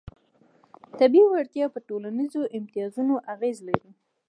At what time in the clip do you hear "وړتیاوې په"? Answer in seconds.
1.29-1.79